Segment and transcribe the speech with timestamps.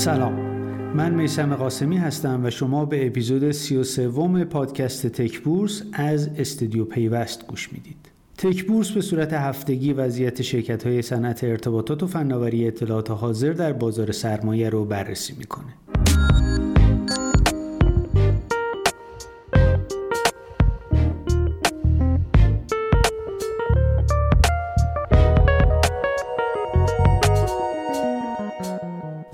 [0.00, 0.32] سلام
[0.94, 7.46] من میسم قاسمی هستم و شما به اپیزود 33 پادکست تک بورس از استودیو پیوست
[7.46, 8.10] گوش می‌دید.
[8.38, 13.72] تک بورس به صورت هفتگی وضعیت شرکت های صنعت ارتباطات و فناوری اطلاعات حاضر در
[13.72, 15.74] بازار سرمایه رو بررسی می‌کنه.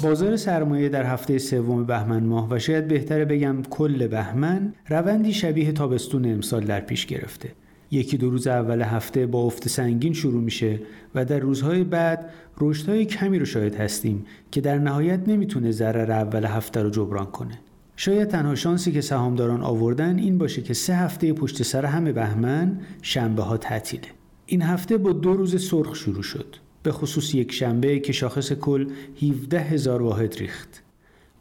[0.07, 5.73] بازار سرمایه در هفته سوم بهمن ماه و شاید بهتره بگم کل بهمن روندی شبیه
[5.73, 7.53] تابستون امسال در پیش گرفته.
[7.91, 10.81] یکی دو روز اول هفته با افت سنگین شروع میشه
[11.15, 16.45] و در روزهای بعد رشدهای کمی رو شاهد هستیم که در نهایت نمی‌تونه ضرر اول
[16.45, 17.59] هفته رو جبران کنه.
[17.97, 22.81] شاید تنها شانسی که سهامداران آوردن این باشه که سه هفته پشت سر همه بهمن
[23.03, 24.09] شنبه ها تعطیله.
[24.47, 26.66] این هفته با دو روز سرخ شروع شد.
[26.87, 28.87] به خصوص یک شنبه که شاخص کل
[29.23, 30.83] 17 هزار واحد ریخت.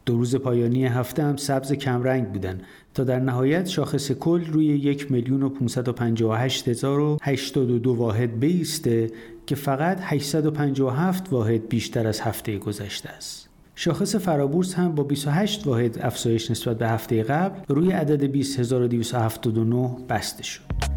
[0.06, 2.60] دو روز پایانی هفته هم سبز کمرنگ بودن
[2.94, 9.10] تا در نهایت شاخص کل روی یک میلیون و 558 هزار و 82 واحد بیسته
[9.46, 13.48] که فقط 857 واحد بیشتر از هفته گذشته است.
[13.74, 20.42] شاخص فرابورس هم با 28 واحد افزایش نسبت به هفته قبل روی عدد 20279 بسته
[20.42, 20.95] شد.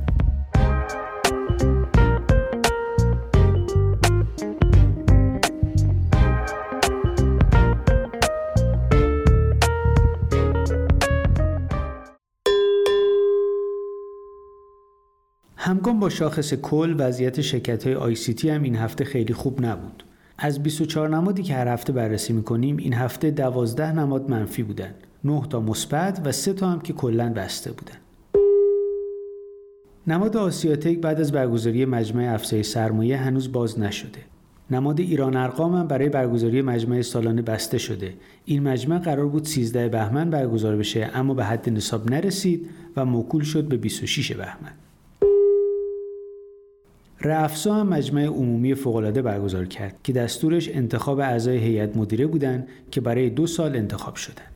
[15.62, 19.66] همگام با شاخص کل وضعیت شرکت های آی سی تی هم این هفته خیلی خوب
[19.66, 20.04] نبود.
[20.38, 24.94] از 24 نمادی که هر هفته بررسی می‌کنیم این هفته 12 نماد منفی بودن.
[25.24, 27.96] 9 تا مثبت و 3 تا هم که کلا بسته بودن.
[30.08, 34.20] نماد آسیاتک بعد از برگزاری مجمع افزایش سرمایه هنوز باز نشده.
[34.72, 38.14] نماد ایران ارقام هم برای برگزاری مجمع سالانه بسته شده.
[38.46, 43.44] این مجمع قرار بود 13 بهمن برگزار بشه اما به حد نصاب نرسید و موکول
[43.44, 44.72] شد به 26 بهمن.
[47.22, 53.02] رفسا هم مجمع عمومی فوقالعاده برگزار کرد که دستورش انتخاب اعضای هیئت مدیره بودند که
[53.02, 54.52] برای دو سال انتخاب شدند.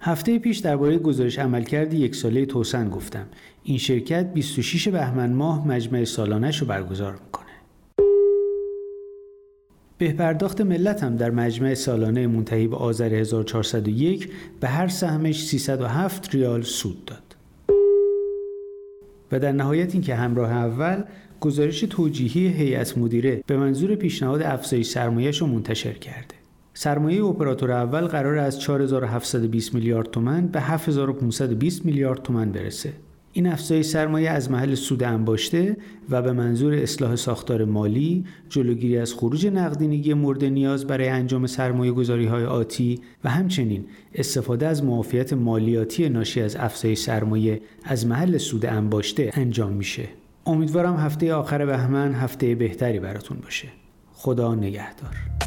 [0.00, 3.26] هفته پیش درباره گزارش عملکرد یک ساله توسن گفتم.
[3.64, 7.46] این شرکت 26 بهمن ماه مجمع سالانش رو برگزار می‌کنه.
[9.98, 16.34] به پرداخت ملت هم در مجمع سالانه منتهی به آذر 1401 به هر سهمش 307
[16.34, 17.29] ریال سود داد.
[19.32, 21.02] و در نهایت اینکه همراه اول
[21.40, 26.34] گزارش توجیهی هیئت مدیره به منظور پیشنهاد افزایش سرمایهش رو منتشر کرده.
[26.74, 32.92] سرمایه اپراتور اول قرار از 4720 میلیارد تومن به 7520 میلیارد تومن برسه.
[33.32, 35.76] این افزایش سرمایه از محل سود انباشته
[36.10, 41.92] و به منظور اصلاح ساختار مالی، جلوگیری از خروج نقدینگی مورد نیاز برای انجام سرمایه
[41.92, 48.38] گذاری های آتی و همچنین استفاده از معافیت مالیاتی ناشی از افزایش سرمایه از محل
[48.38, 50.08] سود انباشته انجام میشه.
[50.46, 53.68] امیدوارم هفته آخر بهمن هفته بهتری براتون باشه.
[54.12, 55.39] خدا نگهدار.